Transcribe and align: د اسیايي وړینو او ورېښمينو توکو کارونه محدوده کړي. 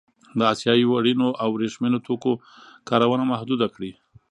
د 0.37 0.39
اسیايي 0.53 0.85
وړینو 0.87 1.27
او 1.41 1.49
ورېښمينو 1.51 2.03
توکو 2.07 2.31
کارونه 2.89 3.23
محدوده 3.31 3.67
کړي. 3.75 3.91